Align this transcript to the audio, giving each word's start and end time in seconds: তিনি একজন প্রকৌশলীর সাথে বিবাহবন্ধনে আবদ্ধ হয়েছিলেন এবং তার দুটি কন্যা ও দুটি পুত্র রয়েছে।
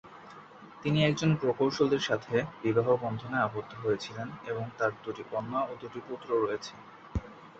তিনি 0.81 0.99
একজন 1.03 1.31
প্রকৌশলীর 1.35 2.03
সাথে 2.09 2.35
বিবাহবন্ধনে 2.63 3.37
আবদ্ধ 3.39 3.71
হয়েছিলেন 3.83 4.27
এবং 4.45 4.63
তার 4.77 4.91
দুটি 5.03 5.23
কন্যা 5.31 5.59
ও 5.61 5.81
দুটি 5.81 5.99
পুত্র 6.07 6.29
রয়েছে। 6.37 6.73